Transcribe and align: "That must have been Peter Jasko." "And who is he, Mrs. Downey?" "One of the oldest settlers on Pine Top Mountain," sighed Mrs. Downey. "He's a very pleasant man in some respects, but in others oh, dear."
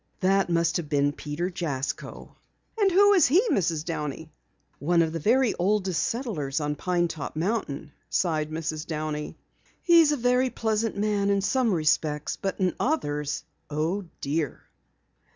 "That 0.21 0.49
must 0.49 0.77
have 0.77 0.89
been 0.89 1.11
Peter 1.11 1.51
Jasko." 1.51 2.35
"And 2.75 2.91
who 2.91 3.13
is 3.13 3.27
he, 3.27 3.39
Mrs. 3.51 3.85
Downey?" 3.85 4.31
"One 4.79 5.03
of 5.03 5.13
the 5.13 5.55
oldest 5.59 6.01
settlers 6.01 6.59
on 6.59 6.73
Pine 6.75 7.07
Top 7.07 7.35
Mountain," 7.35 7.91
sighed 8.09 8.49
Mrs. 8.49 8.87
Downey. 8.87 9.37
"He's 9.83 10.11
a 10.11 10.17
very 10.17 10.49
pleasant 10.49 10.97
man 10.97 11.29
in 11.29 11.41
some 11.41 11.71
respects, 11.71 12.35
but 12.35 12.59
in 12.59 12.73
others 12.79 13.43
oh, 13.69 14.05
dear." 14.21 14.63